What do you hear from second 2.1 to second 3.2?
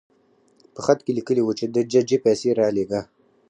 پیسې رالېږه.